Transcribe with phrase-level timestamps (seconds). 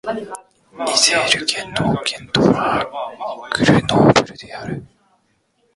[0.89, 2.89] イゼール県の県都は
[3.55, 4.83] グルノーブルである